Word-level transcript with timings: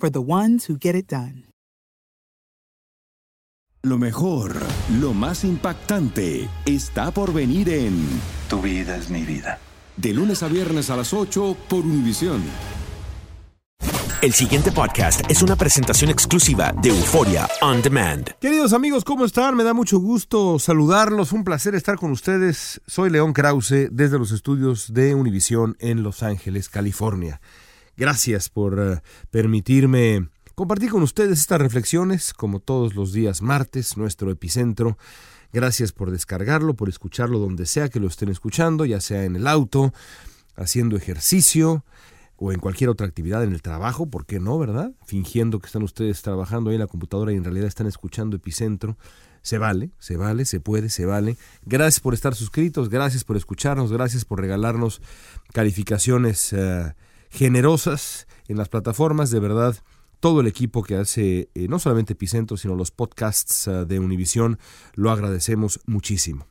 for 0.00 0.10
the 0.10 0.22
ones 0.22 0.68
who 0.68 0.76
get 0.80 0.94
it 0.94 1.08
done. 1.08 1.44
Lo 3.82 3.96
mejor, 3.96 4.56
lo 5.00 5.14
más 5.14 5.42
impactante, 5.42 6.48
está 6.66 7.12
por 7.12 7.32
venir 7.32 7.70
en 7.70 7.94
Tu 8.48 8.60
vida 8.60 8.96
es 8.96 9.08
mi 9.08 9.22
vida. 9.22 9.58
De 9.96 10.12
lunes 10.12 10.42
a 10.42 10.48
viernes 10.48 10.90
a 10.90 10.96
las 10.96 11.14
8 11.14 11.56
por 11.68 11.80
Univisión. 11.80 12.42
El 14.20 14.34
siguiente 14.34 14.70
podcast 14.70 15.22
es 15.30 15.42
una 15.42 15.56
presentación 15.56 16.10
exclusiva 16.10 16.74
de 16.82 16.90
Euforia 16.90 17.48
On 17.62 17.80
Demand. 17.80 18.32
Queridos 18.38 18.74
amigos, 18.74 19.02
¿cómo 19.02 19.24
están? 19.24 19.56
Me 19.56 19.64
da 19.64 19.72
mucho 19.72 19.98
gusto 19.98 20.58
saludarlos. 20.58 21.32
Un 21.32 21.42
placer 21.42 21.74
estar 21.74 21.96
con 21.96 22.10
ustedes. 22.10 22.82
Soy 22.86 23.08
León 23.08 23.32
Krause 23.32 23.88
desde 23.90 24.18
los 24.18 24.30
estudios 24.32 24.92
de 24.92 25.14
Univisión 25.14 25.74
en 25.78 26.02
Los 26.02 26.22
Ángeles, 26.22 26.68
California. 26.68 27.40
Gracias 28.00 28.48
por 28.48 28.78
uh, 28.78 28.96
permitirme 29.30 30.30
compartir 30.54 30.88
con 30.88 31.02
ustedes 31.02 31.38
estas 31.38 31.60
reflexiones, 31.60 32.32
como 32.32 32.58
todos 32.58 32.94
los 32.94 33.12
días 33.12 33.42
martes, 33.42 33.98
nuestro 33.98 34.30
epicentro. 34.30 34.96
Gracias 35.52 35.92
por 35.92 36.10
descargarlo, 36.10 36.72
por 36.72 36.88
escucharlo 36.88 37.38
donde 37.38 37.66
sea 37.66 37.90
que 37.90 38.00
lo 38.00 38.06
estén 38.06 38.30
escuchando, 38.30 38.86
ya 38.86 39.02
sea 39.02 39.24
en 39.24 39.36
el 39.36 39.46
auto, 39.46 39.92
haciendo 40.56 40.96
ejercicio 40.96 41.84
o 42.36 42.52
en 42.52 42.60
cualquier 42.60 42.88
otra 42.88 43.06
actividad 43.06 43.44
en 43.44 43.52
el 43.52 43.60
trabajo, 43.60 44.06
¿por 44.06 44.24
qué 44.24 44.40
no, 44.40 44.58
verdad? 44.58 44.92
Fingiendo 45.04 45.58
que 45.58 45.66
están 45.66 45.82
ustedes 45.82 46.22
trabajando 46.22 46.70
ahí 46.70 46.76
en 46.76 46.80
la 46.80 46.86
computadora 46.86 47.34
y 47.34 47.36
en 47.36 47.44
realidad 47.44 47.66
están 47.66 47.86
escuchando 47.86 48.34
epicentro. 48.34 48.96
Se 49.42 49.58
vale, 49.58 49.90
se 49.98 50.16
vale, 50.16 50.46
se 50.46 50.58
puede, 50.58 50.88
se 50.88 51.04
vale. 51.04 51.36
Gracias 51.66 52.00
por 52.00 52.14
estar 52.14 52.34
suscritos, 52.34 52.88
gracias 52.88 53.24
por 53.24 53.36
escucharnos, 53.36 53.92
gracias 53.92 54.24
por 54.24 54.40
regalarnos 54.40 55.02
calificaciones 55.52 56.54
uh, 56.54 56.94
generosas 57.30 58.26
en 58.48 58.56
las 58.56 58.68
plataformas, 58.68 59.30
de 59.30 59.40
verdad 59.40 59.76
todo 60.20 60.42
el 60.42 60.46
equipo 60.46 60.82
que 60.82 60.96
hace 60.96 61.48
eh, 61.54 61.66
no 61.68 61.78
solamente 61.78 62.12
Epicentro, 62.12 62.56
sino 62.56 62.76
los 62.76 62.90
podcasts 62.90 63.66
uh, 63.66 63.86
de 63.86 63.98
Univisión, 63.98 64.58
lo 64.94 65.10
agradecemos 65.10 65.80
muchísimo. 65.86 66.46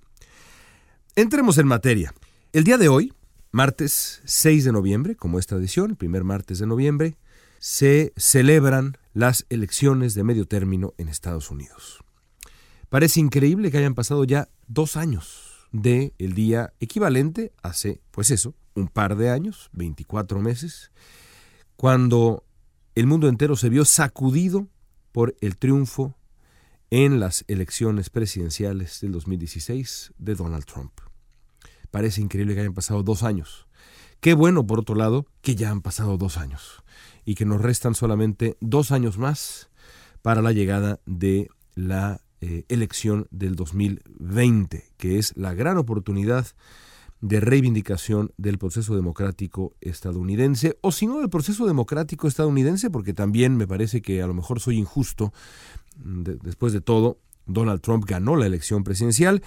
Entremos 1.16 1.57
en 1.59 1.68
materia. 1.68 2.13
El 2.51 2.63
día 2.63 2.79
de 2.79 2.89
hoy, 2.89 3.13
martes 3.51 4.22
6 4.25 4.66
de 4.66 4.72
noviembre, 4.72 5.16
como 5.16 5.38
es 5.38 5.45
tradición, 5.45 5.91
el 5.91 5.97
primer 5.97 6.23
martes 6.23 6.59
de 6.59 6.66
noviembre, 6.66 7.18
se 7.59 8.13
celebran 8.18 8.97
las 9.13 9.45
elecciones 9.50 10.16
de 10.16 10.23
medio 10.23 10.45
término 10.45 10.94
en 10.97 11.09
Estados 11.09 11.51
Unidos. 11.51 12.00
Parece 12.89 13.19
increíble 13.19 13.69
que 13.69 13.78
hayan 13.78 13.94
pasado 13.94 14.23
ya 14.23 14.50
dos 14.68 14.95
años 14.95 15.68
del 15.72 16.13
el 16.18 16.34
día 16.34 16.73
equivalente 16.79 17.51
hace, 17.62 18.01
pues 18.12 18.31
eso, 18.31 18.56
un 18.79 18.88
par 18.88 19.16
de 19.16 19.29
años, 19.29 19.69
24 19.73 20.40
meses, 20.40 20.91
cuando 21.75 22.44
el 22.95 23.07
mundo 23.07 23.28
entero 23.28 23.56
se 23.56 23.69
vio 23.69 23.85
sacudido 23.85 24.67
por 25.12 25.35
el 25.41 25.57
triunfo 25.57 26.16
en 26.91 27.19
las 27.19 27.45
elecciones 27.47 28.09
presidenciales 28.09 29.01
del 29.01 29.12
2016 29.12 30.13
de 30.18 30.35
Donald 30.35 30.66
Trump. 30.66 30.91
Parece 31.91 32.22
increíble 32.22 32.53
que 32.56 32.62
hayan 32.62 32.73
pasado 32.73 33.03
dos 33.03 33.23
años. 33.23 33.68
Qué 34.19 34.34
bueno, 34.34 34.66
por 34.66 34.79
otro 34.79 34.95
lado, 34.95 35.25
que 35.41 35.56
ya 35.56 35.69
han 35.69 35.81
pasado 35.81 36.18
dos 36.18 36.38
años 36.38 36.84
y 37.25 37.35
que 37.35 37.45
nos 37.45 37.62
restan 37.62 37.95
solamente 37.95 38.57
dos 38.59 38.91
años 38.91 39.18
más 39.18 39.69
para 40.22 40.41
la 40.41 40.51
llegada 40.51 41.00
de 41.06 41.47
la 41.75 42.22
eh, 42.41 42.66
elección 42.69 43.28
del 43.31 43.56
2020, 43.56 44.91
que 44.97 45.19
es 45.19 45.35
la 45.38 45.53
gran 45.53 45.78
oportunidad 45.78 46.47
de 47.22 47.40
reivindicación 47.40 48.31
del 48.38 48.57
proceso 48.57 48.96
democrático 48.96 49.75
estadounidense, 49.81 50.78
o 50.81 50.91
si 50.91 51.07
no 51.07 51.19
del 51.19 51.30
proceso 51.30 51.66
democrático 51.66 52.28
estadounidense, 52.28 52.90
porque 52.90 53.13
también 53.13 53.57
me 53.57 53.68
parece 53.68 54.02
que 54.02 54.22
a 54.22 54.28
lo 54.28 54.34
mejor 54.34 54.59
soy 54.59 54.78
injusto. 54.78 55.34
De, 55.97 56.35
después 56.35 56.72
de 56.72 56.81
todo, 56.81 57.19
Donald 57.46 57.81
Trump 57.81 58.06
ganó 58.06 58.35
la 58.35 58.46
elección 58.46 58.84
presidencial 58.84 59.41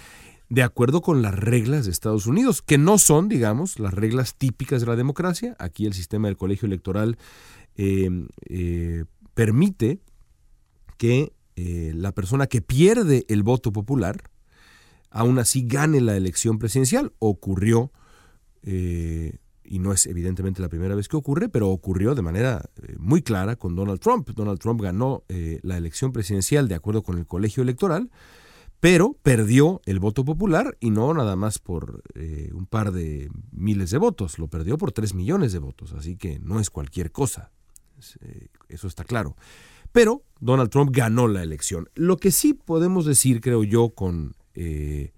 de 0.49 0.61
acuerdo 0.61 1.01
con 1.01 1.23
las 1.23 1.33
reglas 1.33 1.85
de 1.85 1.91
Estados 1.91 2.27
Unidos, 2.27 2.61
que 2.61 2.77
no 2.77 2.99
son, 2.99 3.27
digamos, 3.27 3.79
las 3.79 3.93
reglas 3.93 4.35
típicas 4.35 4.81
de 4.81 4.87
la 4.87 4.95
democracia. 4.95 5.55
Aquí 5.57 5.87
el 5.87 5.93
sistema 5.93 6.27
del 6.27 6.37
colegio 6.37 6.67
electoral 6.67 7.17
eh, 7.75 8.27
eh, 8.49 9.05
permite 9.33 9.99
que 10.97 11.33
eh, 11.55 11.91
la 11.95 12.11
persona 12.11 12.45
que 12.45 12.61
pierde 12.61 13.25
el 13.29 13.41
voto 13.41 13.71
popular, 13.71 14.29
aún 15.13 15.39
así 15.39 15.65
gane 15.65 16.01
la 16.01 16.17
elección 16.17 16.59
presidencial. 16.59 17.13
Ocurrió, 17.19 17.91
eh, 18.63 19.37
y 19.63 19.79
no 19.79 19.93
es 19.93 20.07
evidentemente 20.07 20.61
la 20.61 20.69
primera 20.69 20.95
vez 20.95 21.07
que 21.07 21.15
ocurre, 21.15 21.49
pero 21.49 21.69
ocurrió 21.69 22.15
de 22.15 22.23
manera 22.23 22.69
eh, 22.81 22.95
muy 22.97 23.21
clara 23.21 23.55
con 23.55 23.75
Donald 23.75 23.99
Trump. 23.99 24.29
Donald 24.31 24.59
Trump 24.59 24.81
ganó 24.81 25.23
eh, 25.29 25.59
la 25.61 25.77
elección 25.77 26.11
presidencial 26.11 26.67
de 26.67 26.75
acuerdo 26.75 27.03
con 27.03 27.19
el 27.19 27.27
colegio 27.27 27.61
electoral, 27.61 28.09
pero 28.79 29.15
perdió 29.21 29.81
el 29.85 29.99
voto 29.99 30.25
popular 30.25 30.77
y 30.79 30.89
no 30.89 31.13
nada 31.13 31.37
más 31.37 31.59
por 31.59 32.03
un 32.53 32.65
par 32.65 32.91
de 32.91 33.29
miles 33.51 33.91
de 33.91 33.97
votos, 33.97 34.39
lo 34.39 34.49
perdió 34.49 34.77
por 34.77 34.91
tres 34.91 35.13
millones 35.13 35.53
de 35.53 35.59
votos, 35.59 35.93
así 35.93 36.17
que 36.17 36.39
no 36.39 36.59
es 36.59 36.69
cualquier 36.69 37.13
cosa. 37.13 37.53
Eso 38.67 38.87
está 38.87 39.05
claro. 39.05 39.37
Pero 39.93 40.23
Donald 40.41 40.69
Trump 40.69 40.89
ganó 40.91 41.29
la 41.29 41.43
elección. 41.43 41.87
Lo 41.93 42.17
que 42.17 42.31
sí 42.31 42.53
podemos 42.53 43.05
decir, 43.05 43.39
creo 43.39 43.63
yo, 43.63 43.91
con 43.91 44.35
eh, 44.55 45.13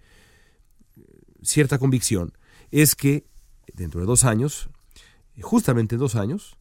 cierta 1.41 1.77
convicción 1.77 2.33
es 2.71 2.95
que 2.95 3.25
dentro 3.73 3.99
de 3.99 4.05
dos 4.05 4.23
años, 4.23 4.69
justamente 5.41 5.95
en 5.95 5.99
dos 5.99 6.15
años, 6.15 6.57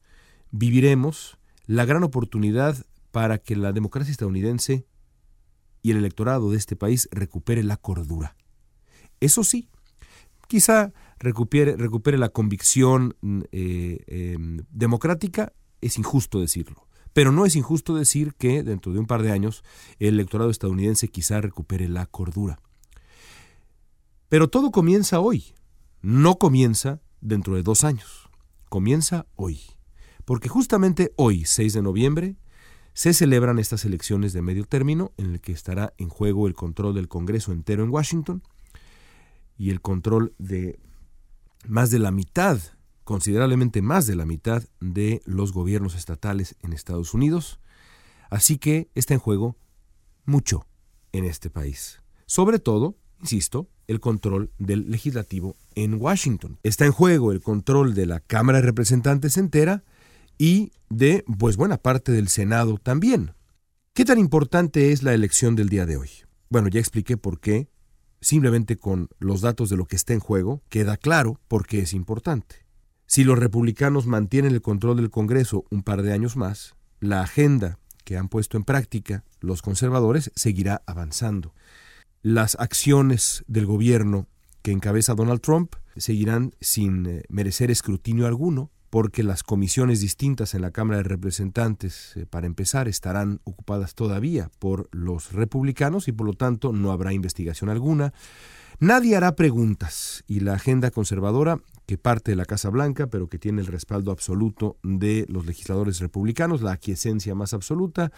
viviremos 0.50 1.38
la 1.66 1.84
gran 1.84 2.04
oportunidad 2.04 2.84
para 3.10 3.38
que 3.38 3.56
la 3.56 3.72
democracia 3.72 4.10
estadounidense 4.10 4.86
y 5.82 5.90
el 5.90 5.98
electorado 5.98 6.50
de 6.50 6.56
este 6.56 6.76
país 6.76 7.08
recupere 7.12 7.62
la 7.62 7.76
cordura. 7.76 8.36
Eso 9.20 9.44
sí, 9.44 9.68
quizá 10.48 10.92
recupere, 11.18 11.76
recupere 11.76 12.18
la 12.18 12.30
convicción 12.30 13.16
eh, 13.52 13.98
eh, 14.06 14.36
democrática, 14.70 15.52
es 15.80 15.98
injusto 15.98 16.40
decirlo. 16.40 16.86
Pero 17.14 17.32
no 17.32 17.46
es 17.46 17.56
injusto 17.56 17.94
decir 17.94 18.34
que 18.34 18.62
dentro 18.62 18.92
de 18.92 18.98
un 18.98 19.06
par 19.06 19.22
de 19.22 19.32
años 19.32 19.64
el 19.98 20.14
electorado 20.14 20.50
estadounidense 20.50 21.08
quizá 21.08 21.40
recupere 21.40 21.88
la 21.88 22.04
cordura. 22.04 22.60
Pero 24.28 24.48
todo 24.48 24.70
comienza 24.70 25.20
hoy, 25.20 25.54
no 26.02 26.36
comienza 26.36 27.00
dentro 27.22 27.54
de 27.54 27.62
dos 27.62 27.84
años, 27.84 28.28
comienza 28.68 29.26
hoy. 29.36 29.62
Porque 30.24 30.48
justamente 30.48 31.12
hoy, 31.16 31.44
6 31.44 31.72
de 31.72 31.82
noviembre, 31.82 32.36
se 32.94 33.12
celebran 33.12 33.58
estas 33.58 33.84
elecciones 33.84 34.32
de 34.32 34.42
medio 34.42 34.64
término 34.64 35.12
en 35.16 35.32
el 35.32 35.40
que 35.40 35.52
estará 35.52 35.94
en 35.98 36.08
juego 36.08 36.46
el 36.46 36.54
control 36.54 36.94
del 36.94 37.08
Congreso 37.08 37.52
entero 37.52 37.84
en 37.84 37.90
Washington 37.90 38.42
y 39.56 39.70
el 39.70 39.80
control 39.80 40.34
de 40.38 40.78
más 41.66 41.90
de 41.90 41.98
la 41.98 42.10
mitad, 42.10 42.58
considerablemente 43.04 43.82
más 43.82 44.06
de 44.06 44.16
la 44.16 44.26
mitad 44.26 44.62
de 44.80 45.22
los 45.24 45.52
gobiernos 45.52 45.94
estatales 45.94 46.56
en 46.62 46.72
Estados 46.72 47.14
Unidos. 47.14 47.60
Así 48.30 48.58
que 48.58 48.88
está 48.94 49.14
en 49.14 49.20
juego 49.20 49.56
mucho 50.24 50.66
en 51.12 51.24
este 51.24 51.50
país. 51.50 52.00
Sobre 52.26 52.58
todo, 52.58 52.96
insisto, 53.20 53.68
el 53.86 54.00
control 54.00 54.50
del 54.58 54.90
legislativo 54.90 55.56
en 55.74 56.00
Washington. 56.00 56.58
Está 56.62 56.86
en 56.86 56.92
juego 56.92 57.32
el 57.32 57.40
control 57.40 57.94
de 57.94 58.06
la 58.06 58.20
Cámara 58.20 58.58
de 58.58 58.66
Representantes 58.66 59.36
entera 59.36 59.84
y 60.38 60.72
de 60.88 61.24
pues 61.38 61.56
buena 61.56 61.76
parte 61.76 62.12
del 62.12 62.28
Senado 62.28 62.78
también. 62.78 63.34
¿Qué 63.92 64.04
tan 64.04 64.18
importante 64.18 64.92
es 64.92 65.02
la 65.02 65.14
elección 65.14 65.54
del 65.54 65.68
día 65.68 65.86
de 65.86 65.96
hoy? 65.96 66.10
Bueno, 66.48 66.68
ya 66.68 66.80
expliqué 66.80 67.16
por 67.16 67.40
qué. 67.40 67.68
Simplemente 68.20 68.76
con 68.76 69.08
los 69.18 69.42
datos 69.42 69.68
de 69.68 69.76
lo 69.76 69.84
que 69.84 69.96
está 69.96 70.14
en 70.14 70.20
juego 70.20 70.62
queda 70.70 70.96
claro 70.96 71.40
por 71.46 71.66
qué 71.66 71.80
es 71.80 71.92
importante. 71.92 72.63
Si 73.06 73.24
los 73.24 73.38
republicanos 73.38 74.06
mantienen 74.06 74.52
el 74.52 74.62
control 74.62 74.96
del 74.96 75.10
Congreso 75.10 75.64
un 75.70 75.82
par 75.82 76.02
de 76.02 76.12
años 76.12 76.36
más, 76.36 76.74
la 77.00 77.20
agenda 77.20 77.78
que 78.04 78.16
han 78.16 78.28
puesto 78.28 78.56
en 78.56 78.64
práctica 78.64 79.24
los 79.40 79.62
conservadores 79.62 80.30
seguirá 80.34 80.82
avanzando. 80.86 81.54
Las 82.22 82.56
acciones 82.58 83.44
del 83.46 83.66
gobierno 83.66 84.26
que 84.62 84.72
encabeza 84.72 85.14
Donald 85.14 85.42
Trump 85.42 85.74
seguirán 85.96 86.54
sin 86.60 87.06
eh, 87.06 87.22
merecer 87.28 87.70
escrutinio 87.70 88.26
alguno 88.26 88.70
porque 88.88 89.22
las 89.22 89.42
comisiones 89.42 90.00
distintas 90.00 90.54
en 90.54 90.62
la 90.62 90.70
Cámara 90.70 90.98
de 90.98 91.02
Representantes, 91.02 92.12
eh, 92.16 92.26
para 92.26 92.46
empezar, 92.46 92.88
estarán 92.88 93.40
ocupadas 93.44 93.94
todavía 93.94 94.50
por 94.58 94.88
los 94.92 95.32
republicanos 95.32 96.08
y 96.08 96.12
por 96.12 96.26
lo 96.26 96.32
tanto 96.32 96.72
no 96.72 96.92
habrá 96.92 97.12
investigación 97.12 97.68
alguna. 97.68 98.14
Nadie 98.78 99.16
hará 99.16 99.34
preguntas 99.36 100.24
y 100.26 100.40
la 100.40 100.54
agenda 100.54 100.90
conservadora 100.90 101.60
que 101.86 101.98
parte 101.98 102.32
de 102.32 102.36
la 102.36 102.44
Casa 102.44 102.70
Blanca, 102.70 103.08
pero 103.08 103.28
que 103.28 103.38
tiene 103.38 103.60
el 103.60 103.66
respaldo 103.66 104.10
absoluto 104.10 104.76
de 104.82 105.26
los 105.28 105.46
legisladores 105.46 106.00
republicanos, 106.00 106.62
la 106.62 106.72
aquiescencia 106.72 107.34
más 107.34 107.52
absoluta, 107.52 108.10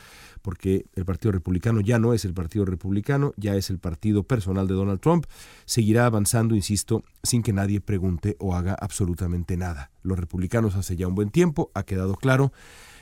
porque 0.43 0.87
el 0.95 1.05
Partido 1.05 1.33
Republicano 1.33 1.81
ya 1.81 1.99
no 1.99 2.15
es 2.15 2.25
el 2.25 2.35
Partido 2.35 2.65
Republicano, 2.65 3.33
ya 3.37 3.57
es 3.57 3.71
el 3.71 3.79
partido 3.79 4.23
personal 4.23 4.69
de 4.69 4.75
Donald 4.75 5.01
Trump, 5.01 5.27
seguirá 5.65 6.07
avanzando, 6.07 6.55
insisto, 6.55 7.03
sin 7.23 7.43
que 7.43 7.53
nadie 7.53 7.81
pregunte 7.81 8.37
o 8.39 8.55
haga 8.55 8.77
absolutamente 8.81 9.57
nada. 9.57 9.91
Los 10.03 10.19
republicanos 10.19 10.77
hace 10.77 10.97
ya 10.97 11.09
un 11.09 11.15
buen 11.15 11.31
tiempo, 11.31 11.71
ha 11.75 11.83
quedado 11.83 12.15
claro, 12.15 12.53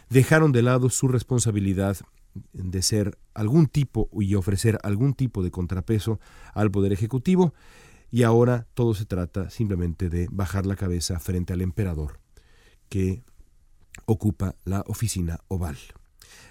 dejaron 0.09 0.53
de 0.53 0.63
lado 0.63 0.89
su 0.91 1.09
responsabilidad 1.09 1.99
de 2.53 2.83
ser 2.83 3.19
algún 3.33 3.67
tipo 3.67 4.09
y 4.13 4.35
ofrecer 4.35 4.79
algún 4.83 5.15
tipo 5.15 5.43
de 5.43 5.51
contrapeso 5.51 6.21
al 6.53 6.71
Poder 6.71 6.93
Ejecutivo 6.93 7.55
y 8.15 8.23
ahora 8.23 8.69
todo 8.75 8.95
se 8.95 9.07
trata 9.07 9.51
simplemente 9.51 10.09
de 10.09 10.29
bajar 10.31 10.67
la 10.67 10.77
cabeza 10.77 11.19
frente 11.19 11.53
al 11.53 11.61
emperador 11.63 12.21
que 12.89 13.25
ocupa 14.07 14.55
la 14.65 14.85
oficina 14.87 15.41
oval. 15.49 15.77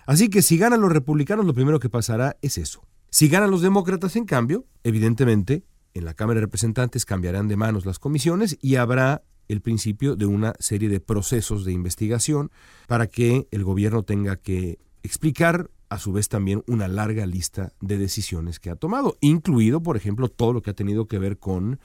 Así 0.05 0.27
que 0.27 0.41
si 0.41 0.57
ganan 0.57 0.81
los 0.81 0.91
republicanos, 0.91 1.45
lo 1.45 1.53
primero 1.53 1.79
que 1.79 1.87
pasará 1.87 2.35
es 2.41 2.57
eso. 2.57 2.85
Si 3.09 3.29
ganan 3.29 3.49
los 3.49 3.61
demócratas, 3.61 4.17
en 4.17 4.25
cambio, 4.25 4.65
evidentemente, 4.83 5.63
en 5.93 6.03
la 6.03 6.13
Cámara 6.13 6.41
de 6.41 6.47
Representantes 6.47 7.05
cambiarán 7.05 7.47
de 7.47 7.55
manos 7.55 7.85
las 7.85 7.97
comisiones 7.97 8.57
y 8.59 8.75
habrá 8.75 9.23
el 9.47 9.61
principio 9.61 10.17
de 10.17 10.25
una 10.25 10.55
serie 10.59 10.89
de 10.89 10.99
procesos 10.99 11.63
de 11.63 11.71
investigación 11.71 12.51
para 12.87 13.07
que 13.07 13.47
el 13.51 13.63
gobierno 13.63 14.03
tenga 14.03 14.35
que 14.35 14.79
explicar 15.01 15.69
a 15.93 15.99
su 15.99 16.11
vez 16.11 16.27
también 16.27 16.63
una 16.67 16.87
larga 16.87 17.25
lista 17.25 17.71
de 17.79 17.97
decisiones 17.97 18.59
que 18.59 18.69
ha 18.69 18.75
tomado, 18.75 19.17
incluido, 19.21 19.81
por 19.83 19.95
ejemplo, 19.95 20.27
todo 20.27 20.53
lo 20.53 20.61
que 20.61 20.71
ha 20.71 20.73
tenido 20.73 21.07
que 21.07 21.19
ver 21.19 21.37
con 21.37 21.79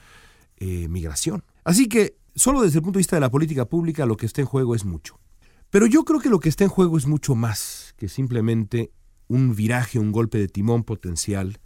eh, 0.57 0.87
migración. 0.87 1.43
Así 1.63 1.87
que, 1.87 2.17
solo 2.35 2.61
desde 2.61 2.79
el 2.79 2.83
punto 2.83 2.97
de 2.97 3.01
vista 3.01 3.15
de 3.15 3.21
la 3.21 3.29
política 3.29 3.65
pública, 3.65 4.05
lo 4.05 4.17
que 4.17 4.25
está 4.25 4.41
en 4.41 4.47
juego 4.47 4.73
es 4.73 4.83
mucho. 4.83 5.19
Pero 5.69 5.85
yo 5.85 6.03
creo 6.03 6.19
que 6.19 6.29
lo 6.29 6.39
que 6.39 6.49
está 6.49 6.63
en 6.63 6.71
juego 6.71 6.97
es 6.97 7.05
mucho 7.05 7.35
más 7.35 7.93
que 7.97 8.09
simplemente 8.09 8.91
un 9.27 9.55
viraje, 9.55 9.99
un 9.99 10.11
golpe 10.11 10.39
de 10.39 10.47
timón 10.47 10.83
potencial 10.83 11.59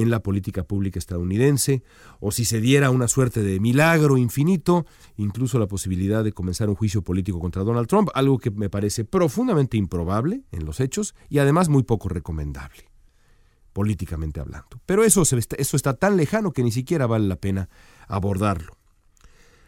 en 0.00 0.10
la 0.10 0.22
política 0.22 0.64
pública 0.64 0.98
estadounidense, 0.98 1.82
o 2.20 2.32
si 2.32 2.44
se 2.44 2.60
diera 2.60 2.90
una 2.90 3.08
suerte 3.08 3.42
de 3.42 3.60
milagro 3.60 4.16
infinito, 4.16 4.86
incluso 5.16 5.58
la 5.58 5.66
posibilidad 5.66 6.24
de 6.24 6.32
comenzar 6.32 6.68
un 6.68 6.74
juicio 6.74 7.02
político 7.02 7.38
contra 7.38 7.64
Donald 7.64 7.88
Trump, 7.88 8.08
algo 8.14 8.38
que 8.38 8.50
me 8.50 8.70
parece 8.70 9.04
profundamente 9.04 9.76
improbable 9.76 10.44
en 10.52 10.64
los 10.64 10.80
hechos 10.80 11.14
y 11.28 11.38
además 11.38 11.68
muy 11.68 11.82
poco 11.82 12.08
recomendable, 12.08 12.88
políticamente 13.72 14.40
hablando. 14.40 14.80
Pero 14.86 15.04
eso, 15.04 15.22
eso 15.22 15.76
está 15.76 15.94
tan 15.94 16.16
lejano 16.16 16.52
que 16.52 16.62
ni 16.62 16.72
siquiera 16.72 17.06
vale 17.06 17.28
la 17.28 17.36
pena 17.36 17.68
abordarlo. 18.08 18.78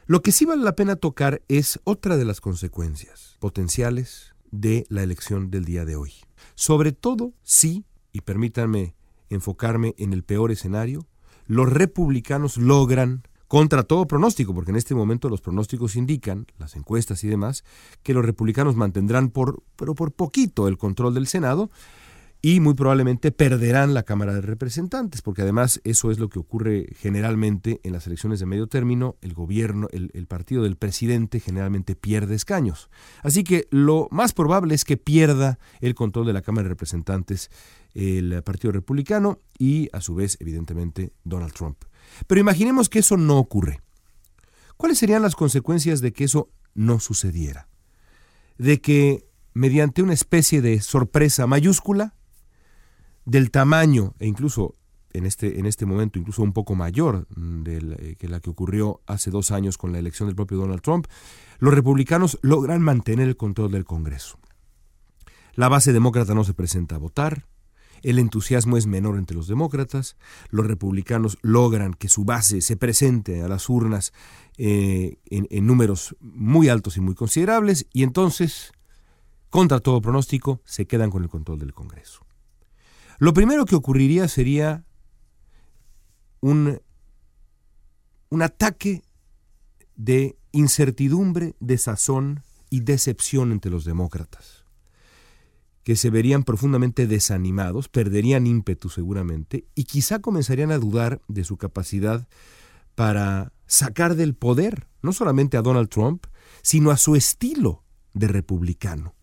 Lo 0.07 0.21
que 0.21 0.33
sí 0.33 0.45
vale 0.45 0.65
la 0.65 0.75
pena 0.75 0.97
tocar 0.97 1.43
es 1.49 1.81
otra 1.85 2.17
de 2.17 2.25
las 2.25 2.41
consecuencias 2.41 3.37
potenciales 3.39 4.35
de 4.51 4.85
la 4.89 5.03
elección 5.03 5.51
del 5.51 5.65
día 5.65 5.85
de 5.85 5.97
hoy. 5.97 6.13
Sobre 6.55 6.93
todo 6.93 7.33
si, 7.43 7.85
y 8.13 8.21
permítanme 8.21 8.95
enfocarme 9.35 9.95
en 9.99 10.13
el 10.13 10.23
peor 10.23 10.51
escenario, 10.51 11.07
los 11.47 11.71
republicanos 11.73 12.57
logran, 12.57 13.23
contra 13.49 13.83
todo 13.83 14.07
pronóstico, 14.07 14.55
porque 14.55 14.71
en 14.71 14.79
este 14.79 14.95
momento 14.95 15.29
los 15.29 15.43
pronósticos 15.43 15.97
indican, 15.97 16.47
las 16.59 16.75
encuestas 16.75 17.23
y 17.23 17.29
demás, 17.29 17.65
que 18.03 18.15
los 18.15 18.25
republicanos 18.25 18.77
mantendrán 18.77 19.29
por, 19.29 19.63
pero 19.77 19.95
por 19.95 20.13
poquito 20.13 20.69
el 20.69 20.79
control 20.79 21.13
del 21.13 21.27
Senado 21.27 21.71
y 22.45 22.59
muy 22.59 22.75
probablemente 22.75 23.31
perderán 23.31 23.95
la 23.95 24.03
Cámara 24.03 24.35
de 24.35 24.41
Representantes, 24.41 25.23
porque 25.23 25.43
además 25.43 25.81
eso 25.85 26.11
es 26.11 26.19
lo 26.19 26.29
que 26.29 26.41
ocurre 26.41 26.89
generalmente 26.99 27.81
en 27.85 27.93
las 27.93 28.09
elecciones 28.09 28.41
de 28.41 28.47
medio 28.47 28.67
término, 28.67 29.15
el 29.23 29.33
gobierno, 29.33 29.87
el, 29.93 30.27
partido 30.27 30.65
del 30.65 30.77
presidente 30.77 31.39
generalmente 31.39 31.95
pierde 31.95 32.35
escaños. 32.35 32.91
Así 33.23 33.45
que 33.45 33.69
lo 33.71 34.09
más 34.11 34.33
probable 34.33 34.75
es 34.75 34.85
que 34.85 34.97
pierda 34.97 35.61
el 35.81 35.95
control 35.95 36.27
de 36.27 36.33
la 36.33 36.43
Cámara 36.43 36.65
de 36.65 36.71
Representantes 36.71 37.49
el 37.95 38.43
Partido 38.43 38.73
Republicano 38.73 39.39
y 39.57 39.89
a 39.93 40.01
su 40.01 40.17
vez, 40.17 40.37
evidentemente, 40.41 41.13
Donald 41.23 41.53
Trump. 41.53 41.77
Pero 42.27 42.41
imaginemos 42.41 42.89
que 42.89 43.01
eso 43.01 43.17
no 43.17 43.39
ocurre. 43.39 43.81
¿Cuáles 44.77 44.99
serían 44.99 45.23
las 45.23 45.37
consecuencias 45.37 46.01
de 46.01 46.13
que 46.13 46.25
eso 46.25 46.49
no 46.75 46.99
sucediera? 46.99 47.69
De 48.59 48.81
que 48.81 49.27
mediante 49.55 50.03
una 50.03 50.15
especie 50.15 50.61
de 50.61 50.81
sorpresa 50.81 51.47
mayúscula, 51.47 52.15
del 53.25 53.51
tamaño 53.51 54.15
e 54.19 54.27
incluso 54.27 54.75
en 55.13 55.27
este, 55.27 55.59
en 55.59 55.67
este 55.67 55.87
momento 55.87 56.19
incluso 56.19 56.43
un 56.43 56.53
poco 56.53 56.75
mayor 56.75 57.27
de 57.29 58.17
que 58.19 58.29
la 58.29 58.41
que 58.41 58.51
ocurrió 58.51 59.01
hace 59.07 59.31
dos 59.31 59.51
años 59.51 59.79
con 59.79 59.93
la 59.93 59.99
elección 59.99 60.29
del 60.29 60.37
propio 60.37 60.59
Donald 60.59 60.81
Trump, 60.81 61.07
los 61.59 61.75
republicanos 61.75 62.39
logran 62.43 62.83
mantener 62.83 63.29
el 63.29 63.37
control 63.37 63.71
del 63.73 63.85
Congreso. 63.85 64.39
La 65.55 65.69
base 65.69 65.93
demócrata 65.93 66.35
no 66.35 66.45
se 66.45 66.55
presenta 66.55 66.95
a 66.95 66.99
votar, 66.99 67.47
el 68.03 68.19
entusiasmo 68.19 68.77
es 68.77 68.87
menor 68.87 69.17
entre 69.17 69.37
los 69.37 69.47
demócratas, 69.47 70.17
los 70.51 70.67
republicanos 70.67 71.39
logran 71.43 71.95
que 71.95 72.09
su 72.09 72.25
base 72.25 72.61
se 72.61 72.77
presente 72.77 73.43
a 73.43 73.49
las 73.49 73.69
urnas 73.69 74.13
eh, 74.57 75.19
en 75.31 75.67
números 75.67 76.17
muy 76.21 76.69
altos 76.69 76.97
y 76.97 77.01
muy 77.01 77.15
considerables, 77.15 77.87
y 77.93 78.03
entonces, 78.03 78.73
contra 79.51 79.79
todo 79.79 80.01
pronóstico, 80.01 80.61
se 80.65 80.87
quedan 80.87 81.11
con 81.11 81.23
el 81.23 81.29
control 81.29 81.61
del 81.61 81.75
Congreso. 81.75 82.25
Lo 83.23 83.33
primero 83.33 83.67
que 83.67 83.77
ocurriría 83.77 84.27
sería 84.27 84.85
un, 86.41 86.81
un 88.31 88.43
ataque 88.43 89.05
de 89.95 90.37
incertidumbre, 90.51 91.55
desazón 91.61 92.43
y 92.69 92.81
decepción 92.81 93.53
entre 93.53 93.71
los 93.71 93.85
demócratas 93.85 94.65
que 95.85 95.95
se 95.95 96.11
verían 96.11 96.43
profundamente 96.43 97.07
desanimados, 97.07 97.89
perderían 97.89 98.49
ímpetu 98.49 98.89
seguramente, 98.89 99.67
y 99.77 99.85
quizá 99.85 100.19
comenzarían 100.19 100.73
a 100.73 100.79
dudar 100.79 101.21
de 101.29 101.45
su 101.45 101.57
capacidad 101.57 102.27
para 102.97 103.53
sacar 103.67 104.17
del 104.17 104.35
poder 104.35 104.89
no 105.01 105.13
solamente 105.13 105.57
a 105.57 105.63
Donald 105.63 105.91
Trump, 105.91 106.27
sino 106.63 106.91
a 106.91 106.97
su 106.97 107.15
estilo 107.15 107.85
de 108.15 108.27
republicano. 108.27 109.15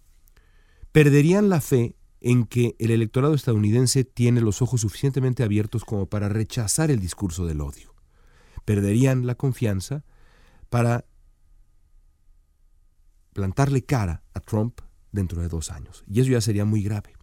Perderían 0.94 1.50
la 1.50 1.60
fe 1.60 1.98
en 2.22 2.46
que 2.46 2.76
el 2.80 2.92
electorado 2.92 3.34
estadounidense 3.34 4.04
tiene 4.04 4.42
los 4.42 4.62
ojos 4.62 4.82
suficientemente 4.82 5.44
abiertos 5.44 5.86
como 5.86 6.08
para 6.08 6.30
rechazar 6.30 6.92
el 6.92 7.00
discurso 7.00 7.46
del 7.46 7.62
odio. 7.62 7.94
Perderían 8.66 9.26
la 9.26 9.36
confianza 9.36 10.04
para 10.70 11.06
plantarle 13.34 13.84
cara 13.84 14.24
a 14.34 14.40
Trump 14.40 14.82
dentro 15.12 15.42
de 15.42 15.48
dos 15.48 15.72
años. 15.72 16.04
Y 16.08 16.20
eso 16.20 16.32
ya 16.32 16.42
sería 16.42 16.66
muy 16.66 16.84
grave. 16.84 17.14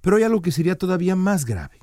Pero 0.00 0.16
hay 0.16 0.24
algo 0.24 0.42
que 0.42 0.52
sería 0.52 0.76
todavía 0.76 1.16
más 1.16 1.44
grave. 1.44 1.78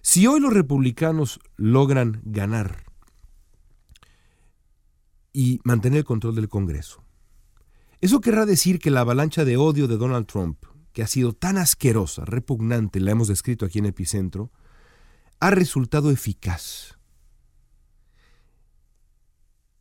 Si 0.00 0.26
hoy 0.26 0.40
los 0.40 0.52
republicanos 0.52 1.40
logran 1.56 2.20
ganar 2.24 2.84
y 5.32 5.60
mantener 5.64 5.98
el 5.98 6.04
control 6.04 6.34
del 6.34 6.48
Congreso, 6.48 7.04
eso 8.00 8.20
querrá 8.20 8.46
decir 8.46 8.80
que 8.80 8.90
la 8.90 9.00
avalancha 9.00 9.44
de 9.44 9.56
odio 9.56 9.86
de 9.86 9.96
Donald 9.96 10.26
Trump, 10.26 10.64
que 10.92 11.02
ha 11.02 11.06
sido 11.06 11.32
tan 11.32 11.58
asquerosa, 11.58 12.24
repugnante, 12.24 13.00
la 13.00 13.12
hemos 13.12 13.28
descrito 13.28 13.64
aquí 13.64 13.78
en 13.78 13.86
Epicentro, 13.86 14.50
ha 15.40 15.50
resultado 15.50 16.10
eficaz. 16.10 16.98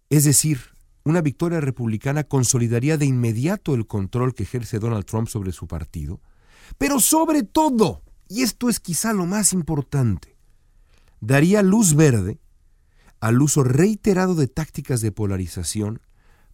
Es 0.10 0.24
decir, 0.24 0.60
una 1.04 1.22
victoria 1.22 1.62
republicana 1.62 2.24
consolidaría 2.24 2.98
de 2.98 3.06
inmediato 3.06 3.74
el 3.74 3.88
control 3.88 4.34
que 4.34 4.44
ejerce 4.44 4.80
Donald 4.80 5.06
Trump 5.06 5.28
sobre 5.28 5.52
su 5.52 5.68
partido, 5.68 6.20
pero 6.78 7.00
sobre 7.00 7.44
todo, 7.44 8.04
y 8.28 8.44
esto 8.44 8.70
es 8.70 8.80
quizá 8.80 9.14
lo 9.14 9.26
más 9.26 9.54
importante, 9.54 10.36
daría 11.20 11.62
luz 11.62 11.96
verde 11.96 12.40
al 13.20 13.42
uso 13.42 13.64
reiterado 13.64 14.36
de 14.36 14.48
tácticas 14.48 15.02
de 15.02 15.12
polarización 15.12 16.02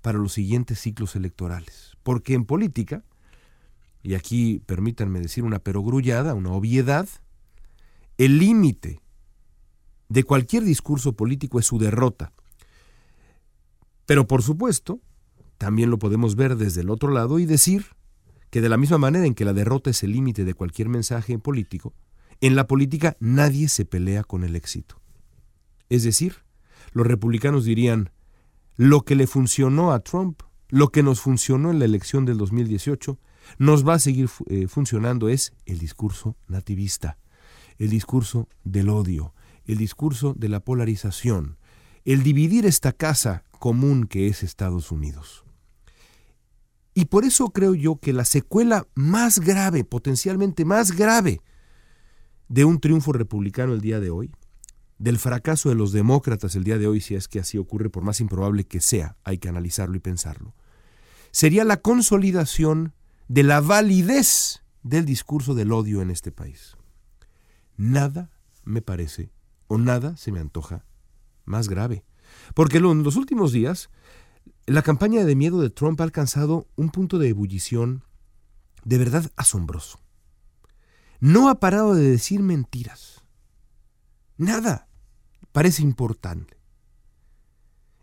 para 0.02 0.20
los 0.20 0.34
siguientes 0.34 0.80
ciclos 0.80 1.16
electorales. 1.16 1.98
Porque 2.04 2.34
en 2.34 2.46
política, 2.46 3.04
y 4.04 4.16
aquí 4.16 4.62
permítanme 4.66 5.20
decir 5.20 5.44
una 5.44 5.60
perogrullada, 5.60 6.34
una 6.34 6.51
obviedad, 6.51 7.08
el 8.18 8.39
límite 8.39 9.01
de 10.10 10.24
cualquier 10.24 10.63
discurso 10.63 11.13
político 11.13 11.60
es 11.60 11.66
su 11.66 11.77
derrota. 11.77 12.32
Pero 14.06 14.27
por 14.27 14.42
supuesto, 14.42 15.00
también 15.58 15.89
lo 15.89 16.00
podemos 16.00 16.36
ver 16.36 16.56
desde 16.56 16.82
el 16.82 16.89
otro 16.89 17.12
lado 17.12 17.39
y 17.39 17.46
decir 17.46 17.86
que 18.50 18.62
de 18.62 18.70
la 18.70 18.77
misma 18.77 18.98
manera 18.98 19.25
en 19.25 19.36
que 19.36 19.46
la 19.46 19.54
derrota 19.54 19.89
es 19.89 20.04
el 20.04 20.13
límite 20.13 20.46
de 20.46 20.54
cualquier 20.54 20.88
mensaje 20.88 21.38
político, 21.38 21.94
en 22.39 22.56
la 22.56 22.68
política 22.68 23.18
nadie 23.20 23.68
se 23.68 23.86
pelea 23.86 24.24
con 24.24 24.44
el 24.44 24.56
éxito. 24.56 25.01
Es 25.89 26.04
decir, 26.04 26.36
los 26.94 27.06
republicanos 27.06 27.66
dirían, 27.66 28.12
lo 28.75 29.01
que 29.01 29.16
le 29.16 29.27
funcionó 29.27 29.92
a 29.92 30.00
Trump, 30.00 30.44
lo 30.70 30.89
que 30.89 31.04
nos 31.04 31.20
funcionó 31.20 31.72
en 31.72 31.80
la 31.80 31.86
elección 31.86 32.25
del 32.25 32.38
2018, 32.38 33.18
nos 33.58 33.88
va 33.88 33.96
a 33.96 34.00
seguir 34.00 34.30
eh, 34.48 34.68
funcionando 34.68 35.30
es 35.30 35.54
el 35.66 35.80
discurso 35.80 36.36
nativista, 36.48 37.18
el 37.77 37.89
discurso 37.89 38.48
del 38.63 38.89
odio, 38.89 39.34
el 39.66 39.77
discurso 39.77 40.34
de 40.34 40.50
la 40.50 40.60
polarización, 40.60 41.58
el 42.06 42.24
dividir 42.24 42.66
esta 42.66 42.94
casa 42.94 43.44
común 43.60 44.08
que 44.08 44.27
es 44.27 44.44
Estados 44.44 44.92
Unidos. 44.92 45.44
Y 46.94 47.06
por 47.06 47.25
eso 47.25 47.50
creo 47.50 47.75
yo 47.75 47.98
que 47.98 48.13
la 48.13 48.25
secuela 48.25 48.88
más 48.96 49.39
grave, 49.39 49.84
potencialmente 49.84 50.66
más 50.66 50.94
grave, 50.94 51.42
de 52.50 52.66
un 52.66 52.80
triunfo 52.80 53.13
republicano 53.13 53.74
el 53.74 53.82
día 53.82 54.00
de 54.00 54.10
hoy, 54.10 54.32
del 54.98 55.20
fracaso 55.20 55.70
de 55.70 55.75
los 55.75 55.92
demócratas 55.92 56.56
el 56.56 56.63
día 56.63 56.77
de 56.77 56.88
hoy, 56.88 57.01
si 57.01 57.16
es 57.16 57.27
que 57.27 57.39
así 57.39 57.58
ocurre, 57.58 57.89
por 57.89 58.04
más 58.04 58.20
improbable 58.20 58.63
que 58.63 58.80
sea, 58.80 59.16
hay 59.24 59.38
que 59.38 59.50
analizarlo 59.50 59.96
y 59.96 60.00
pensarlo, 60.00 60.56
sería 61.32 61.63
la 61.66 61.77
consolidación 61.77 62.94
de 63.27 63.43
la 63.43 63.62
validez 63.62 64.63
del 64.84 65.05
discurso 65.05 65.53
del 65.53 65.72
odio 65.72 66.01
en 66.01 66.12
este 66.12 66.31
país. 66.31 66.77
Nada 67.75 68.31
me 68.63 68.81
parece 68.81 69.31
o 69.67 69.77
nada 69.77 70.15
se 70.17 70.31
me 70.31 70.39
antoja 70.39 70.86
más 71.46 71.67
grave. 71.67 72.05
Porque 72.53 72.77
en 72.77 73.03
los 73.03 73.15
últimos 73.15 73.51
días, 73.51 73.89
la 74.65 74.81
campaña 74.81 75.24
de 75.24 75.36
miedo 75.36 75.62
de 75.62 75.69
Trump 75.69 76.00
ha 76.01 76.03
alcanzado 76.03 76.67
un 76.75 76.89
punto 76.89 77.19
de 77.19 77.29
ebullición 77.29 78.03
de 78.84 78.98
verdad 78.98 79.31
asombroso. 79.36 80.00
No 81.19 81.50
ha 81.50 81.60
parado 81.60 81.96
de 81.96 82.10
decir 82.10 82.41
mentiras. 82.41 83.24
Nada 84.38 84.88
parece 85.51 85.81
importante 85.81 86.57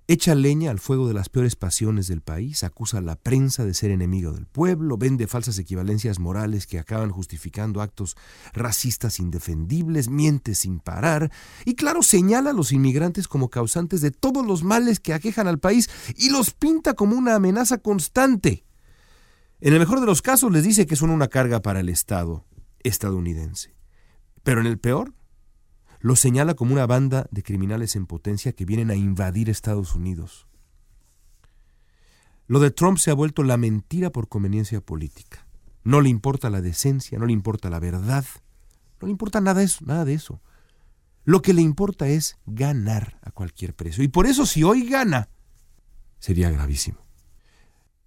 echa 0.06 0.34
leña 0.34 0.70
al 0.70 0.78
fuego 0.78 1.08
de 1.08 1.14
las 1.14 1.28
peores 1.28 1.56
pasiones 1.56 2.06
del 2.08 2.20
país, 2.20 2.62
acusa 2.62 2.98
a 2.98 3.00
la 3.00 3.16
prensa 3.16 3.64
de 3.64 3.72
ser 3.72 3.90
enemigo 3.90 4.32
del 4.32 4.46
pueblo, 4.46 4.98
vende 4.98 5.26
falsas 5.26 5.58
equivalencias 5.58 6.18
morales 6.18 6.66
que 6.66 6.78
acaban 6.78 7.10
justificando 7.10 7.80
actos 7.80 8.16
racistas 8.52 9.18
indefendibles, 9.18 10.08
miente 10.08 10.54
sin 10.54 10.80
parar 10.80 11.32
y 11.64 11.74
claro 11.74 12.02
señala 12.02 12.50
a 12.50 12.54
los 12.54 12.72
inmigrantes 12.72 13.28
como 13.28 13.48
causantes 13.48 14.00
de 14.02 14.10
todos 14.10 14.46
los 14.46 14.62
males 14.62 15.00
que 15.00 15.14
aquejan 15.14 15.48
al 15.48 15.58
país 15.58 15.88
y 16.16 16.30
los 16.30 16.50
pinta 16.50 16.94
como 16.94 17.16
una 17.16 17.34
amenaza 17.36 17.78
constante. 17.78 18.64
En 19.60 19.72
el 19.72 19.78
mejor 19.78 20.00
de 20.00 20.06
los 20.06 20.20
casos 20.20 20.52
les 20.52 20.64
dice 20.64 20.86
que 20.86 20.96
son 20.96 21.10
una 21.10 21.28
carga 21.28 21.62
para 21.62 21.80
el 21.80 21.88
Estado 21.88 22.44
estadounidense. 22.80 23.74
Pero 24.42 24.60
en 24.60 24.66
el 24.66 24.78
peor, 24.78 25.14
lo 26.04 26.16
señala 26.16 26.52
como 26.52 26.74
una 26.74 26.86
banda 26.86 27.26
de 27.30 27.42
criminales 27.42 27.96
en 27.96 28.04
potencia 28.04 28.52
que 28.52 28.66
vienen 28.66 28.90
a 28.90 28.94
invadir 28.94 29.48
Estados 29.48 29.94
Unidos. 29.94 30.46
Lo 32.46 32.60
de 32.60 32.70
Trump 32.70 32.98
se 32.98 33.10
ha 33.10 33.14
vuelto 33.14 33.42
la 33.42 33.56
mentira 33.56 34.10
por 34.10 34.28
conveniencia 34.28 34.82
política. 34.82 35.46
No 35.82 36.02
le 36.02 36.10
importa 36.10 36.50
la 36.50 36.60
decencia, 36.60 37.18
no 37.18 37.24
le 37.24 37.32
importa 37.32 37.70
la 37.70 37.80
verdad, 37.80 38.26
no 39.00 39.06
le 39.06 39.12
importa 39.12 39.40
nada 39.40 39.60
de 39.60 39.64
eso, 39.64 39.82
nada 39.86 40.04
de 40.04 40.12
eso. 40.12 40.42
Lo 41.24 41.40
que 41.40 41.54
le 41.54 41.62
importa 41.62 42.06
es 42.06 42.36
ganar 42.44 43.18
a 43.22 43.30
cualquier 43.30 43.74
precio. 43.74 44.04
Y 44.04 44.08
por 44.08 44.26
eso 44.26 44.44
si 44.44 44.62
hoy 44.62 44.86
gana, 44.86 45.30
sería 46.18 46.50
gravísimo. 46.50 46.98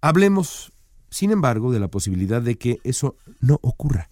Hablemos, 0.00 0.72
sin 1.10 1.32
embargo, 1.32 1.72
de 1.72 1.80
la 1.80 1.88
posibilidad 1.88 2.42
de 2.42 2.58
que 2.58 2.78
eso 2.84 3.16
no 3.40 3.58
ocurra. 3.60 4.08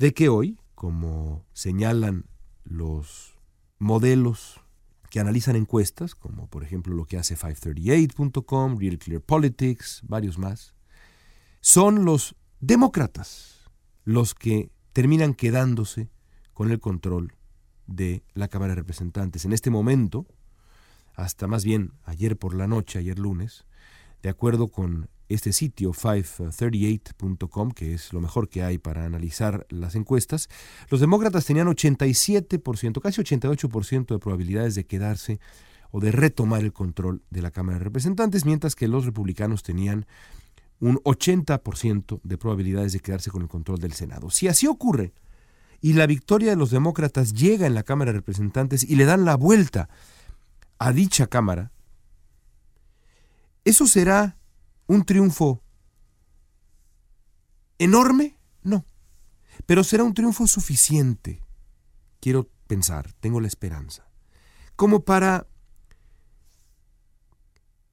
De 0.00 0.14
que 0.14 0.28
hoy, 0.28 0.58
como 0.74 1.44
señalan 1.52 2.24
los 2.70 3.34
modelos 3.78 4.60
que 5.10 5.20
analizan 5.20 5.56
encuestas, 5.56 6.14
como 6.14 6.46
por 6.46 6.62
ejemplo 6.62 6.94
lo 6.94 7.04
que 7.04 7.18
hace 7.18 7.36
538.com, 7.36 8.78
Real 8.78 8.98
Clear 8.98 9.20
Politics, 9.20 10.02
varios 10.06 10.38
más, 10.38 10.74
son 11.60 12.04
los 12.04 12.36
demócratas 12.60 13.68
los 14.04 14.34
que 14.34 14.70
terminan 14.92 15.34
quedándose 15.34 16.08
con 16.54 16.70
el 16.70 16.80
control 16.80 17.34
de 17.86 18.22
la 18.34 18.48
Cámara 18.48 18.70
de 18.70 18.80
Representantes. 18.80 19.44
En 19.44 19.52
este 19.52 19.70
momento, 19.70 20.26
hasta 21.14 21.46
más 21.46 21.64
bien 21.64 21.92
ayer 22.04 22.36
por 22.36 22.54
la 22.54 22.68
noche, 22.68 22.98
ayer 22.98 23.18
lunes, 23.18 23.66
de 24.22 24.28
acuerdo 24.28 24.68
con 24.68 25.10
este 25.30 25.52
sitio 25.52 25.92
538.com, 25.92 27.70
que 27.70 27.94
es 27.94 28.12
lo 28.12 28.20
mejor 28.20 28.48
que 28.48 28.64
hay 28.64 28.78
para 28.78 29.04
analizar 29.04 29.64
las 29.70 29.94
encuestas, 29.94 30.48
los 30.88 31.00
demócratas 31.00 31.44
tenían 31.46 31.68
87%, 31.68 33.00
casi 33.00 33.22
88% 33.22 34.06
de 34.06 34.18
probabilidades 34.18 34.74
de 34.74 34.86
quedarse 34.86 35.38
o 35.92 36.00
de 36.00 36.10
retomar 36.10 36.62
el 36.62 36.72
control 36.72 37.22
de 37.30 37.42
la 37.42 37.52
Cámara 37.52 37.78
de 37.78 37.84
Representantes, 37.84 38.44
mientras 38.44 38.74
que 38.74 38.88
los 38.88 39.06
republicanos 39.06 39.62
tenían 39.62 40.06
un 40.80 40.96
80% 40.96 42.20
de 42.24 42.38
probabilidades 42.38 42.92
de 42.92 43.00
quedarse 43.00 43.30
con 43.30 43.42
el 43.42 43.48
control 43.48 43.78
del 43.78 43.92
Senado. 43.92 44.30
Si 44.30 44.48
así 44.48 44.66
ocurre 44.66 45.12
y 45.80 45.92
la 45.92 46.06
victoria 46.06 46.50
de 46.50 46.56
los 46.56 46.70
demócratas 46.70 47.34
llega 47.34 47.68
en 47.68 47.74
la 47.74 47.84
Cámara 47.84 48.10
de 48.10 48.18
Representantes 48.18 48.82
y 48.82 48.96
le 48.96 49.04
dan 49.04 49.24
la 49.24 49.36
vuelta 49.36 49.88
a 50.78 50.92
dicha 50.92 51.28
Cámara, 51.28 51.70
eso 53.64 53.86
será 53.86 54.39
¿Un 54.90 55.04
triunfo 55.04 55.62
enorme? 57.78 58.36
No. 58.64 58.84
Pero 59.64 59.84
será 59.84 60.02
un 60.02 60.14
triunfo 60.14 60.48
suficiente, 60.48 61.44
quiero 62.18 62.50
pensar, 62.66 63.12
tengo 63.20 63.40
la 63.40 63.46
esperanza, 63.46 64.10
como 64.74 65.04
para 65.04 65.46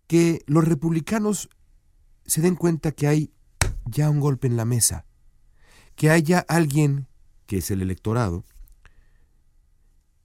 que 0.08 0.42
los 0.48 0.68
republicanos 0.68 1.50
se 2.26 2.42
den 2.42 2.56
cuenta 2.56 2.92
que 2.92 3.08
hay 3.08 3.32
ya 3.86 4.10
un 4.10 4.20
golpe 4.20 4.48
en 4.48 4.58
la 4.58 4.66
mesa, 4.66 5.06
que 5.96 6.10
haya 6.10 6.40
alguien, 6.40 7.06
que 7.46 7.58
es 7.58 7.70
el 7.70 7.84
electorado, 7.84 8.44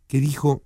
que 0.06 0.20
dijo, 0.20 0.64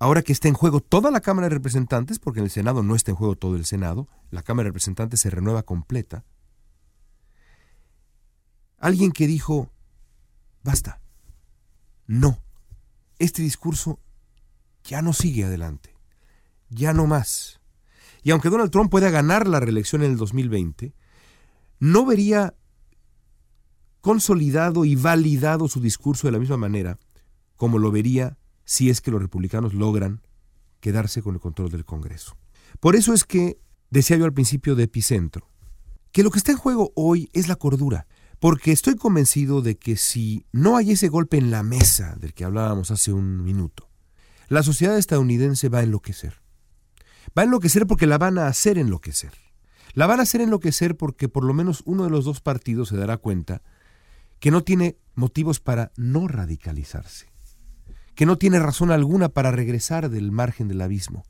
ahora 0.00 0.22
que 0.22 0.32
está 0.32 0.48
en 0.48 0.54
juego 0.54 0.80
toda 0.80 1.10
la 1.10 1.20
Cámara 1.20 1.48
de 1.48 1.54
Representantes, 1.54 2.18
porque 2.18 2.40
en 2.40 2.46
el 2.46 2.50
Senado 2.50 2.82
no 2.82 2.96
está 2.96 3.12
en 3.12 3.16
juego 3.16 3.36
todo 3.36 3.54
el 3.54 3.66
Senado, 3.66 4.08
la 4.30 4.42
Cámara 4.42 4.64
de 4.64 4.70
Representantes 4.70 5.20
se 5.20 5.30
renueva 5.30 5.62
completa, 5.62 6.24
alguien 8.78 9.12
que 9.12 9.26
dijo, 9.26 9.70
basta, 10.64 11.00
no, 12.06 12.42
este 13.18 13.42
discurso 13.42 14.00
ya 14.84 15.02
no 15.02 15.12
sigue 15.12 15.44
adelante, 15.44 15.94
ya 16.70 16.94
no 16.94 17.06
más. 17.06 17.60
Y 18.22 18.30
aunque 18.30 18.48
Donald 18.48 18.70
Trump 18.70 18.90
pueda 18.90 19.10
ganar 19.10 19.46
la 19.46 19.60
reelección 19.60 20.02
en 20.02 20.12
el 20.12 20.16
2020, 20.16 20.94
no 21.78 22.06
vería 22.06 22.54
consolidado 24.00 24.86
y 24.86 24.96
validado 24.96 25.68
su 25.68 25.80
discurso 25.80 26.26
de 26.26 26.32
la 26.32 26.38
misma 26.38 26.56
manera 26.56 26.98
como 27.56 27.78
lo 27.78 27.90
vería 27.90 28.38
si 28.70 28.88
es 28.88 29.00
que 29.00 29.10
los 29.10 29.20
republicanos 29.20 29.74
logran 29.74 30.20
quedarse 30.78 31.22
con 31.22 31.34
el 31.34 31.40
control 31.40 31.70
del 31.70 31.84
Congreso. 31.84 32.36
Por 32.78 32.94
eso 32.94 33.12
es 33.12 33.24
que 33.24 33.58
decía 33.90 34.16
yo 34.16 34.24
al 34.26 34.32
principio 34.32 34.76
de 34.76 34.84
Epicentro, 34.84 35.48
que 36.12 36.22
lo 36.22 36.30
que 36.30 36.38
está 36.38 36.52
en 36.52 36.58
juego 36.58 36.92
hoy 36.94 37.28
es 37.32 37.48
la 37.48 37.56
cordura, 37.56 38.06
porque 38.38 38.70
estoy 38.70 38.94
convencido 38.94 39.60
de 39.60 39.76
que 39.76 39.96
si 39.96 40.46
no 40.52 40.76
hay 40.76 40.92
ese 40.92 41.08
golpe 41.08 41.36
en 41.36 41.50
la 41.50 41.64
mesa 41.64 42.14
del 42.20 42.32
que 42.32 42.44
hablábamos 42.44 42.92
hace 42.92 43.12
un 43.12 43.42
minuto, 43.42 43.88
la 44.46 44.62
sociedad 44.62 44.96
estadounidense 44.96 45.68
va 45.68 45.80
a 45.80 45.82
enloquecer. 45.82 46.40
Va 47.36 47.42
a 47.42 47.46
enloquecer 47.46 47.88
porque 47.88 48.06
la 48.06 48.18
van 48.18 48.38
a 48.38 48.46
hacer 48.46 48.78
enloquecer. 48.78 49.32
La 49.94 50.06
van 50.06 50.20
a 50.20 50.22
hacer 50.22 50.42
enloquecer 50.42 50.96
porque 50.96 51.28
por 51.28 51.42
lo 51.42 51.54
menos 51.54 51.82
uno 51.86 52.04
de 52.04 52.10
los 52.10 52.24
dos 52.24 52.40
partidos 52.40 52.90
se 52.90 52.96
dará 52.96 53.16
cuenta 53.16 53.62
que 54.38 54.52
no 54.52 54.62
tiene 54.62 54.96
motivos 55.16 55.58
para 55.58 55.90
no 55.96 56.28
radicalizarse, 56.28 57.29
que 58.14 58.26
no 58.26 58.38
tiene 58.38 58.58
razón 58.58 58.90
alguna 58.90 59.28
para 59.28 59.50
regresar 59.50 60.10
del 60.10 60.32
margen 60.32 60.68
del 60.68 60.82
abismo, 60.82 61.24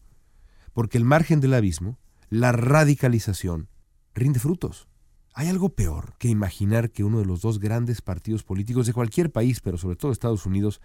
porque 0.73 0.99
el 0.99 1.05
margen 1.05 1.41
del 1.41 1.55
abismo, 1.55 1.99
la 2.29 2.53
radicalización, 2.53 3.69
rinde 4.15 4.41
frutos. 4.41 4.89
¿Hay 5.35 5.49
algo 5.49 5.71
peor 5.71 6.15
que 6.19 6.29
imaginar 6.29 6.91
que 6.91 7.05
uno 7.05 7.21
de 7.21 7.25
los 7.25 7.41
dos 7.41 7.61
grandes 7.61 8.03
partidos 8.03 8.43
políticos 8.43 8.87
de 8.87 8.93
cualquier 8.93 9.31
país, 9.31 9.61
pero 9.61 9.79
sobre 9.79 9.97
todo 9.97 10.13
Estados 10.13 10.45
Unidos, 10.47 10.81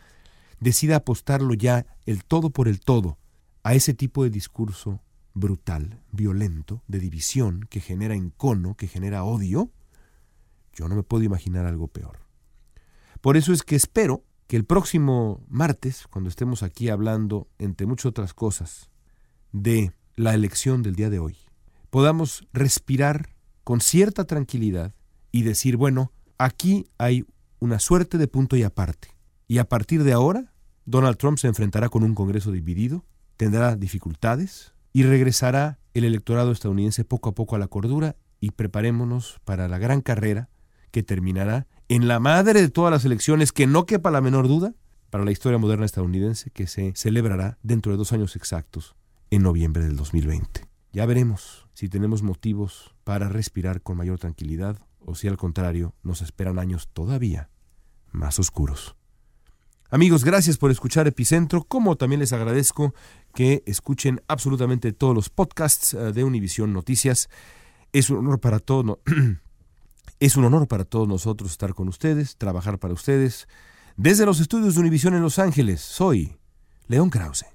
decida 0.59 0.97
apostarlo 0.97 1.53
ya 1.53 1.85
el 2.05 2.23
todo 2.23 2.51
por 2.51 2.67
el 2.67 2.79
todo 2.79 3.17
a 3.63 3.73
ese 3.73 3.93
tipo 3.93 4.23
de 4.23 4.29
discurso 4.29 5.01
brutal, 5.33 5.99
violento, 6.11 6.83
de 6.87 6.99
división, 6.99 7.67
que 7.69 7.81
genera 7.81 8.15
encono, 8.15 8.75
que 8.75 8.87
genera 8.87 9.23
odio? 9.23 9.71
Yo 10.73 10.87
no 10.87 10.95
me 10.95 11.03
puedo 11.03 11.23
imaginar 11.23 11.65
algo 11.65 11.87
peor. 11.87 12.19
Por 13.21 13.37
eso 13.37 13.53
es 13.53 13.63
que 13.63 13.75
espero 13.75 14.23
que 14.47 14.57
el 14.57 14.65
próximo 14.65 15.43
martes, 15.47 16.07
cuando 16.09 16.29
estemos 16.29 16.63
aquí 16.63 16.89
hablando, 16.89 17.47
entre 17.57 17.87
muchas 17.87 18.07
otras 18.07 18.33
cosas, 18.33 18.89
de 19.51 19.93
la 20.15 20.33
elección 20.33 20.83
del 20.83 20.95
día 20.95 21.09
de 21.09 21.19
hoy, 21.19 21.37
podamos 21.89 22.47
respirar 22.53 23.29
con 23.63 23.81
cierta 23.81 24.25
tranquilidad 24.25 24.93
y 25.31 25.43
decir, 25.43 25.77
bueno, 25.77 26.11
aquí 26.37 26.87
hay 26.97 27.25
una 27.59 27.79
suerte 27.79 28.17
de 28.17 28.27
punto 28.27 28.55
y 28.55 28.63
aparte. 28.63 29.09
Y 29.47 29.57
a 29.57 29.67
partir 29.67 30.03
de 30.03 30.13
ahora, 30.13 30.53
Donald 30.85 31.17
Trump 31.17 31.37
se 31.37 31.47
enfrentará 31.47 31.89
con 31.89 32.03
un 32.03 32.13
Congreso 32.13 32.51
dividido, 32.51 33.05
tendrá 33.37 33.75
dificultades 33.75 34.73
y 34.93 35.03
regresará 35.03 35.79
el 35.93 36.03
electorado 36.03 36.51
estadounidense 36.51 37.03
poco 37.03 37.29
a 37.29 37.35
poco 37.35 37.55
a 37.55 37.59
la 37.59 37.67
cordura 37.67 38.15
y 38.39 38.51
preparémonos 38.51 39.39
para 39.43 39.67
la 39.67 39.79
gran 39.79 40.01
carrera 40.01 40.49
que 40.91 41.03
terminará 41.03 41.67
en 41.89 42.07
la 42.07 42.19
madre 42.19 42.61
de 42.61 42.69
todas 42.69 42.91
las 42.91 43.05
elecciones, 43.05 43.51
que 43.51 43.67
no 43.67 43.85
quepa 43.85 44.11
la 44.11 44.21
menor 44.21 44.47
duda, 44.47 44.73
para 45.09 45.23
la 45.23 45.31
historia 45.31 45.57
moderna 45.57 45.85
estadounidense, 45.85 46.49
que 46.49 46.67
se 46.67 46.93
celebrará 46.95 47.57
dentro 47.63 47.91
de 47.91 47.97
dos 47.97 48.11
años 48.11 48.35
exactos, 48.35 48.95
en 49.29 49.43
noviembre 49.43 49.83
del 49.83 49.95
2020. 49.95 50.65
Ya 50.91 51.05
veremos 51.05 51.67
si 51.73 51.89
tenemos 51.89 52.23
motivos 52.23 52.95
para 53.03 53.29
respirar 53.29 53.81
con 53.81 53.97
mayor 53.97 54.19
tranquilidad 54.19 54.79
o 54.99 55.15
si 55.15 55.27
al 55.27 55.37
contrario 55.37 55.93
nos 56.03 56.21
esperan 56.21 56.59
años 56.59 56.89
todavía 56.91 57.49
más 58.11 58.39
oscuros. 58.39 58.95
Amigos, 59.89 60.25
gracias 60.25 60.57
por 60.57 60.71
escuchar 60.71 61.07
Epicentro, 61.07 61.63
como 61.63 61.95
también 61.95 62.19
les 62.19 62.33
agradezco 62.33 62.93
que 63.33 63.61
escuchen 63.65 64.21
absolutamente 64.27 64.93
todos 64.93 65.13
los 65.13 65.29
podcasts 65.29 65.93
eh, 65.93 66.11
de 66.11 66.23
Univisión 66.23 66.73
Noticias. 66.73 67.29
Es 67.93 68.09
un 68.09 68.17
honor 68.17 68.39
para 68.39 68.59
todos. 68.59 68.97
Es 70.19 70.37
un 70.37 70.45
honor 70.45 70.67
para 70.67 70.85
todos 70.85 71.07
nosotros 71.07 71.51
estar 71.51 71.73
con 71.73 71.89
ustedes, 71.89 72.37
trabajar 72.37 72.79
para 72.79 72.93
ustedes. 72.93 73.47
Desde 73.97 74.25
los 74.25 74.39
estudios 74.39 74.75
de 74.75 74.81
Univisión 74.81 75.13
en 75.13 75.21
Los 75.21 75.39
Ángeles, 75.39 75.81
soy 75.81 76.37
León 76.87 77.09
Krause. 77.09 77.54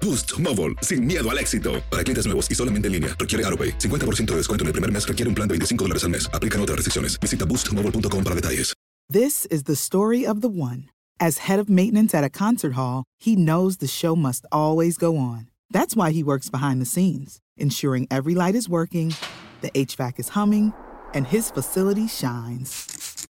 Boost 0.00 0.38
Mobile, 0.40 0.74
sin 0.82 1.06
miedo 1.06 1.30
al 1.30 1.38
éxito. 1.38 1.82
Para 1.90 2.02
clientes 2.02 2.26
nuevos 2.26 2.50
y 2.50 2.56
solamente 2.56 2.88
en 2.88 2.92
línea, 2.92 3.16
requiere 3.18 3.46
AroPay. 3.46 3.78
50% 3.78 4.24
de 4.32 4.36
descuento 4.38 4.64
en 4.64 4.68
el 4.68 4.72
primer 4.72 4.90
mes 4.90 5.06
requiere 5.06 5.28
un 5.28 5.34
plan 5.36 5.46
de 5.46 5.52
25 5.52 5.84
dólares 5.84 6.02
al 6.02 6.10
mes. 6.10 6.28
Aplican 6.34 6.60
otras 6.60 6.76
restricciones. 6.76 7.20
Visita 7.20 7.44
boostmobile.com 7.44 8.24
para 8.24 8.34
detalles. 8.34 8.74
This 9.12 9.44
is 9.50 9.64
the 9.64 9.76
story 9.76 10.26
of 10.26 10.40
the 10.40 10.48
one. 10.48 10.88
As 11.20 11.46
head 11.46 11.58
of 11.58 11.68
maintenance 11.68 12.14
at 12.14 12.24
a 12.24 12.30
concert 12.30 12.72
hall, 12.72 13.04
he 13.18 13.36
knows 13.36 13.76
the 13.76 13.86
show 13.86 14.16
must 14.16 14.46
always 14.50 14.96
go 14.96 15.18
on. 15.18 15.50
That's 15.70 15.94
why 15.94 16.10
he 16.10 16.22
works 16.24 16.48
behind 16.48 16.80
the 16.80 16.86
scenes, 16.86 17.38
ensuring 17.56 18.06
every 18.10 18.34
light 18.34 18.54
is 18.54 18.68
working, 18.68 19.14
the 19.60 19.70
HVAC 19.72 20.18
is 20.18 20.30
humming, 20.30 20.72
and 21.12 21.26
his 21.26 21.50
facility 21.50 22.08
shines. 22.08 22.93